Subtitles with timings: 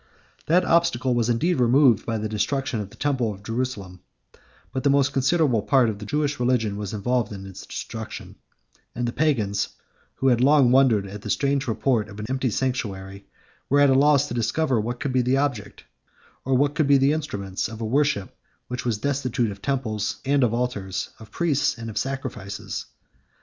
[0.47, 3.99] 12 That obstacle was indeed removed by the destruction of the temple of Jerusalem;
[4.73, 8.35] but the most considerable part of the Jewish religion was involved in its destruction;
[8.95, 9.69] and the Pagans,
[10.15, 13.27] who had long wondered at the strange report of an empty sanctuary, 13
[13.69, 15.83] were at a loss to discover what could be the object,
[16.45, 18.35] or what could be the instruments, of a worship
[18.69, 22.87] which was destitute of temples and of altars, of priests and of sacrifices.